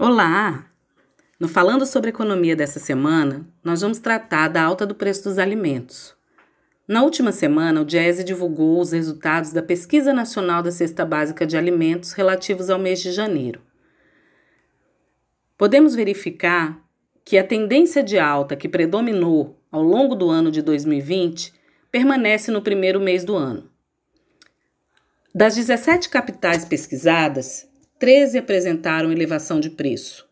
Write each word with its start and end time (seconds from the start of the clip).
Olá! 0.00 0.70
No 1.40 1.48
Falando 1.48 1.84
sobre 1.84 2.10
Economia 2.10 2.54
dessa 2.54 2.78
semana, 2.78 3.44
nós 3.64 3.80
vamos 3.80 3.98
tratar 3.98 4.46
da 4.46 4.62
alta 4.62 4.86
do 4.86 4.94
preço 4.94 5.24
dos 5.24 5.40
alimentos. 5.40 6.14
Na 6.86 7.02
última 7.02 7.32
semana, 7.32 7.80
o 7.80 7.84
Diese 7.84 8.22
divulgou 8.22 8.80
os 8.80 8.92
resultados 8.92 9.52
da 9.52 9.60
Pesquisa 9.60 10.12
Nacional 10.12 10.62
da 10.62 10.70
Cesta 10.70 11.04
Básica 11.04 11.44
de 11.44 11.56
Alimentos 11.56 12.12
relativos 12.12 12.70
ao 12.70 12.78
mês 12.78 13.00
de 13.00 13.10
janeiro. 13.10 13.60
Podemos 15.56 15.96
verificar 15.96 16.80
que 17.24 17.36
a 17.36 17.42
tendência 17.42 18.00
de 18.00 18.20
alta 18.20 18.54
que 18.54 18.68
predominou 18.68 19.60
ao 19.68 19.82
longo 19.82 20.14
do 20.14 20.30
ano 20.30 20.52
de 20.52 20.62
2020 20.62 21.52
permanece 21.90 22.52
no 22.52 22.62
primeiro 22.62 23.00
mês 23.00 23.24
do 23.24 23.34
ano. 23.34 23.68
Das 25.34 25.56
17 25.56 26.08
capitais 26.08 26.64
pesquisadas, 26.64 27.67
13 27.98 28.38
apresentaram 28.38 29.10
elevação 29.10 29.58
de 29.58 29.70
preço. 29.70 30.28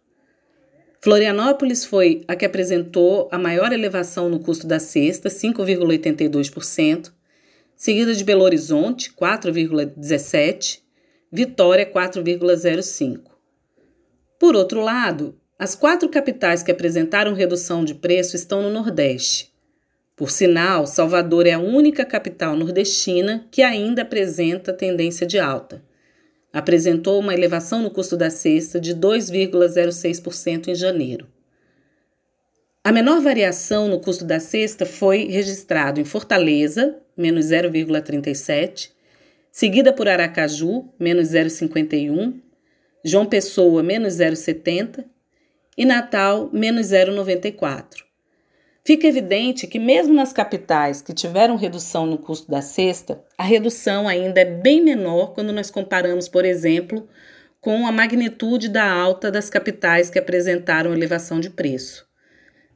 Florianópolis 1.01 1.85
foi 1.85 2.23
a 2.29 2.37
que 2.37 2.45
apresentou 2.45 3.29
a 3.33 3.39
maior 3.39 3.73
elevação 3.73 4.29
no 4.29 4.39
custo 4.39 4.69
da 4.69 4.79
cesta, 4.79 5.29
5,82%, 5.29 7.13
seguida 7.75 8.15
de 8.15 8.23
Belo 8.23 8.45
Horizonte, 8.45 9.13
4,17%, 9.13 10.81
Vitória, 11.33 11.85
4,05%. 11.85 13.23
Por 14.39 14.55
outro 14.55 14.81
lado, 14.81 15.37
as 15.59 15.75
quatro 15.75 16.09
capitais 16.09 16.63
que 16.63 16.71
apresentaram 16.71 17.35
redução 17.35 17.85
de 17.85 17.97
preço 17.97 18.37
estão 18.37 18.63
no 18.63 18.71
Nordeste. 18.71 19.53
Por 20.15 20.31
sinal, 20.31 20.87
Salvador 20.87 21.47
é 21.49 21.53
a 21.53 21.59
única 21.59 22.05
capital 22.05 22.57
nordestina 22.57 23.47
que 23.51 23.61
ainda 23.61 24.03
apresenta 24.03 24.73
tendência 24.73 25.27
de 25.27 25.39
alta 25.39 25.83
apresentou 26.57 27.21
uma 27.21 27.35
elevação 27.35 27.83
no 27.83 27.91
custo 27.91 28.17
da 28.17 28.31
cesta 28.31 28.81
de 28.81 28.95
2,06% 28.95 30.69
em 30.69 30.75
janeiro. 30.75 31.29
A 32.83 32.91
menor 32.91 33.21
variação 33.21 33.89
no 33.89 34.01
custo 34.01 34.25
da 34.25 34.41
cesta 34.41 34.87
foi 34.87 35.27
registrado 35.27 36.01
em 36.01 36.05
Fortaleza, 36.05 36.97
menos 37.15 37.45
0,37, 37.51 38.91
seguida 39.53 39.93
por 39.93 40.09
Aracaju, 40.09 40.89
menos 40.99 41.29
0,51, 41.29 42.41
João 43.05 43.27
Pessoa, 43.27 43.83
menos 43.83 44.15
0,70 44.15 45.05
e 45.77 45.85
Natal, 45.85 46.49
menos 46.55 46.87
0,94. 46.87 48.06
Fica 48.87 49.09
evidente 49.09 49.67
que, 49.67 49.81
mesmo 49.81 50.15
nas 50.15 50.33
capitais 50.33 51.03
que 51.03 51.13
tiveram 51.13 51.57
redução 51.57 52.07
no 52.07 52.17
custo 52.17 52.49
da 52.49 52.63
cesta, 52.63 53.21
a 53.37 53.43
redução 53.43 54.07
ainda 54.07 54.41
é 54.41 54.45
bem 54.45 54.81
menor 54.81 55.35
quando 55.35 55.53
nós 55.53 55.73
comparamos, 55.73 56.29
por 56.29 56.45
exemplo, 56.45 57.09
com 57.61 57.85
a 57.85 57.91
magnitude 57.91 58.69
da 58.69 58.89
alta 58.89 59.29
das 59.29 59.51
capitais 59.51 60.09
que 60.09 60.21
apresentaram 60.21 60.95
elevação 60.95 61.41
de 61.41 61.51
preço. 61.51 62.07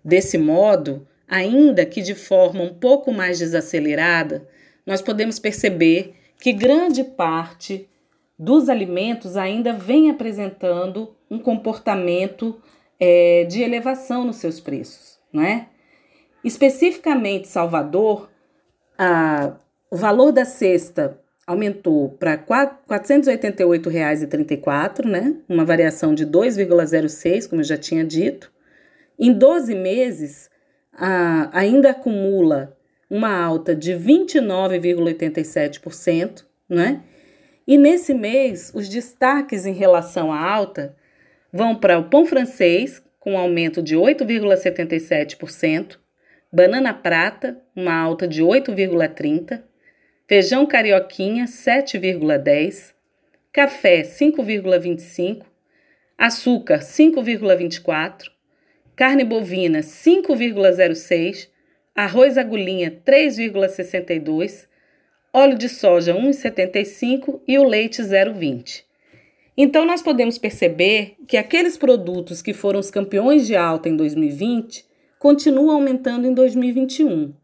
Desse 0.04 0.36
modo, 0.36 1.06
ainda 1.28 1.86
que 1.86 2.02
de 2.02 2.16
forma 2.16 2.64
um 2.64 2.74
pouco 2.74 3.12
mais 3.12 3.38
desacelerada, 3.38 4.48
nós 4.84 5.00
podemos 5.00 5.38
perceber 5.38 6.14
que 6.40 6.52
grande 6.52 7.04
parte 7.04 7.88
dos 8.36 8.68
alimentos 8.68 9.36
ainda 9.36 9.72
vem 9.72 10.10
apresentando 10.10 11.14
um 11.30 11.38
comportamento 11.38 12.60
é, 12.98 13.44
de 13.44 13.62
elevação 13.62 14.24
nos 14.24 14.36
seus 14.38 14.58
preços, 14.58 15.20
não 15.32 15.44
é? 15.44 15.68
Especificamente 16.44 17.48
Salvador, 17.48 18.28
a, 18.98 19.54
o 19.90 19.96
valor 19.96 20.32
da 20.32 20.44
cesta 20.44 21.18
aumentou 21.46 22.10
para 22.10 22.32
R$ 22.32 22.42
488,34, 22.88 25.04
né? 25.04 25.36
Uma 25.48 25.64
variação 25.64 26.14
de 26.14 26.26
2,06, 26.26 27.48
como 27.48 27.60
eu 27.60 27.64
já 27.64 27.76
tinha 27.76 28.04
dito. 28.04 28.52
Em 29.18 29.32
12 29.32 29.74
meses, 29.74 30.48
a, 30.92 31.50
ainda 31.58 31.90
acumula 31.90 32.76
uma 33.10 33.36
alta 33.36 33.74
de 33.74 33.92
29,87%, 33.92 36.44
né? 36.68 37.02
E 37.66 37.76
nesse 37.76 38.14
mês, 38.14 38.70
os 38.74 38.88
destaques 38.88 39.66
em 39.66 39.74
relação 39.74 40.32
à 40.32 40.40
alta 40.40 40.96
vão 41.52 41.74
para 41.74 41.98
o 41.98 42.08
pão 42.08 42.24
francês, 42.24 43.02
com 43.18 43.32
um 43.34 43.38
aumento 43.38 43.82
de 43.82 43.96
8,77%, 43.96 45.98
banana 46.52 46.92
prata, 46.92 47.60
uma 47.74 47.94
alta 47.94 48.26
de 48.26 48.42
8,30, 48.42 49.62
feijão 50.26 50.66
carioquinha 50.66 51.44
7,10, 51.44 52.92
café 53.52 54.02
5,25, 54.02 55.44
açúcar 56.18 56.80
5,24, 56.80 58.30
carne 58.96 59.24
bovina 59.24 59.80
5,06, 59.80 61.48
arroz 61.94 62.36
agulhinha 62.36 62.90
3,62, 62.90 64.66
óleo 65.32 65.56
de 65.56 65.68
soja 65.68 66.14
1,75 66.14 67.40
e 67.46 67.58
o 67.58 67.64
leite 67.64 68.02
0,20. 68.02 68.82
Então 69.56 69.84
nós 69.84 70.02
podemos 70.02 70.38
perceber 70.38 71.16
que 71.28 71.36
aqueles 71.36 71.76
produtos 71.76 72.42
que 72.42 72.52
foram 72.52 72.80
os 72.80 72.90
campeões 72.90 73.46
de 73.46 73.54
alta 73.54 73.88
em 73.88 73.96
2020 73.96 74.89
continua 75.20 75.74
aumentando 75.74 76.26
em 76.26 76.32
2021. 76.32 77.34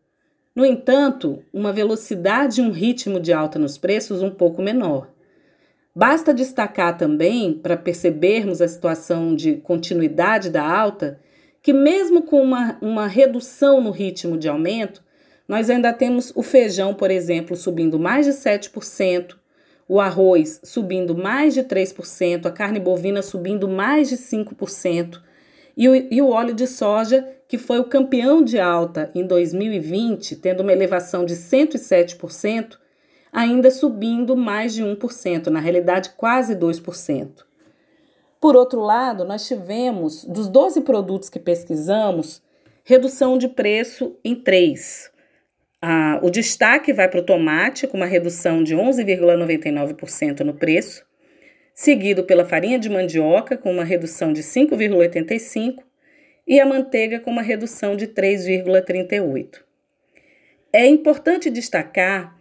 No 0.55 0.65
entanto, 0.65 1.43
uma 1.53 1.75
velocidade 1.75 2.63
e 2.63 2.65
um 2.65 2.71
ritmo 2.71 3.21
de 3.21 3.35
alta 3.35 3.59
nos 3.59 3.77
preços 3.77 4.23
um 4.23 4.31
pouco 4.31 4.63
menor. 4.63 5.11
Basta 5.95 6.33
destacar 6.33 6.97
também, 6.97 7.53
para 7.53 7.77
percebermos 7.77 8.63
a 8.63 8.69
situação 8.69 9.37
de 9.37 9.57
continuidade 9.57 10.49
da 10.49 10.67
alta, 10.67 11.21
que 11.63 11.75
mesmo 11.75 12.23
com 12.23 12.41
uma, 12.43 12.79
uma 12.81 13.07
redução 13.07 13.79
no 13.83 13.91
ritmo 13.91 14.39
de 14.39 14.49
aumento, 14.49 15.05
nós 15.47 15.69
ainda 15.69 15.93
temos 15.93 16.33
o 16.35 16.43
feijão, 16.43 16.95
por 16.95 17.11
exemplo, 17.11 17.55
subindo 17.55 17.99
mais 17.99 18.25
de 18.25 18.33
7%, 18.33 19.37
o 19.87 20.01
arroz 20.01 20.61
subindo 20.65 21.15
mais 21.15 21.53
de 21.53 21.63
3%, 21.63 22.47
a 22.47 22.51
carne 22.51 22.81
bovina 22.81 23.21
subindo 23.21 23.69
mais 23.69 24.09
de 24.09 24.17
5%, 24.17 25.21
e 25.77 25.89
o, 25.89 25.95
e 25.95 26.23
o 26.23 26.29
óleo 26.31 26.55
de 26.55 26.67
soja, 26.67 27.29
que 27.47 27.59
foi 27.59 27.79
o 27.79 27.85
campeão 27.85 28.43
de 28.43 28.59
alta 28.59 29.11
em 29.15 29.27
2020, 29.27 30.37
tendo 30.37 30.63
uma 30.63 30.73
elevação 30.73 31.25
de 31.25 31.35
107%, 31.35 32.79
ainda 33.33 33.71
subindo 33.71 34.35
mais 34.35 34.73
de 34.73 34.83
1%, 34.83 35.49
na 35.49 35.61
realidade 35.61 36.11
quase 36.17 36.57
2%. 36.57 37.45
Por 38.41 38.57
outro 38.57 38.81
lado, 38.81 39.25
nós 39.25 39.47
tivemos, 39.47 40.25
dos 40.25 40.49
12 40.49 40.81
produtos 40.83 41.29
que 41.29 41.39
pesquisamos, 41.39 42.43
redução 42.83 43.37
de 43.37 43.49
preço 43.49 44.17
em 44.25 44.35
3. 44.35 45.11
Ah, 45.83 46.19
o 46.23 46.31
destaque 46.31 46.93
vai 46.93 47.09
para 47.09 47.21
o 47.21 47.25
tomate, 47.25 47.87
com 47.87 47.99
uma 47.99 48.07
redução 48.07 48.63
de 48.63 48.75
11,99% 48.75 50.41
no 50.41 50.55
preço 50.55 51.05
seguido 51.77 52.25
pela 52.25 52.47
farinha 52.47 52.79
de 52.79 52.89
mandioca, 52.89 53.55
com 53.55 53.71
uma 53.71 53.85
redução 53.85 54.33
de 54.33 54.43
5,85%, 54.43 55.85
e 56.49 56.59
a 56.59 56.65
manteiga, 56.65 57.21
com 57.21 57.31
uma 57.31 57.43
redução 57.43 57.95
de 57.95 58.07
3,38%. 58.09 59.59
É 60.73 60.87
importante 60.87 61.51
destacar 61.51 62.35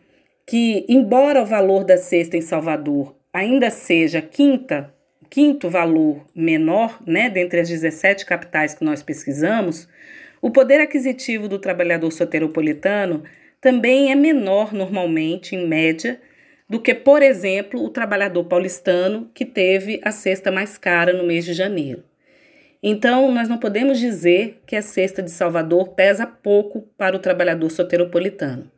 que, 0.45 0.85
embora 0.87 1.41
o 1.41 1.45
valor 1.45 1.83
da 1.83 1.97
cesta 1.97 2.37
em 2.37 2.41
Salvador 2.41 3.13
ainda 3.33 3.69
seja 3.69 4.21
quinta, 4.21 4.93
quinto 5.29 5.69
valor 5.69 6.25
menor, 6.33 7.01
né, 7.05 7.29
dentre 7.29 7.59
as 7.59 7.67
17 7.67 8.25
capitais 8.25 8.73
que 8.73 8.85
nós 8.85 9.03
pesquisamos, 9.03 9.89
o 10.41 10.49
poder 10.49 10.79
aquisitivo 10.79 11.49
do 11.49 11.59
trabalhador 11.59 12.11
soteropolitano 12.11 13.23
também 13.59 14.11
é 14.11 14.15
menor 14.15 14.73
normalmente, 14.73 15.55
em 15.55 15.67
média, 15.67 16.21
do 16.69 16.79
que, 16.79 16.93
por 16.93 17.21
exemplo, 17.21 17.83
o 17.83 17.89
trabalhador 17.89 18.43
paulistano 18.45 19.29
que 19.33 19.45
teve 19.45 20.01
a 20.03 20.11
cesta 20.11 20.51
mais 20.51 20.77
cara 20.77 21.13
no 21.13 21.23
mês 21.23 21.45
de 21.45 21.53
janeiro. 21.53 22.03
Então, 22.81 23.31
nós 23.31 23.47
não 23.47 23.57
podemos 23.57 23.99
dizer 23.99 24.61
que 24.65 24.75
a 24.75 24.81
cesta 24.81 25.21
de 25.21 25.31
Salvador 25.31 25.89
pesa 25.89 26.25
pouco 26.25 26.81
para 26.97 27.15
o 27.15 27.19
trabalhador 27.19 27.69
soteropolitano, 27.69 28.71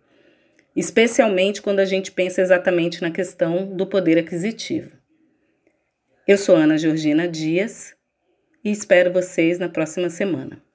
especialmente 0.76 1.62
quando 1.62 1.80
a 1.80 1.86
gente 1.86 2.12
pensa 2.12 2.42
exatamente 2.42 3.02
na 3.02 3.12
questão 3.12 3.68
do 3.76 3.88
poder 3.88 4.18
aquisitivo. 4.18 4.92
Eu 6.28 6.38
sou 6.38 6.56
Ana 6.56 6.78
Georgina 6.78 7.28
Dias 7.28 7.96
e 8.64 8.72
espero 8.72 9.12
vocês 9.12 9.60
na 9.60 9.70
próxima 9.70 10.10
semana. 10.10 10.67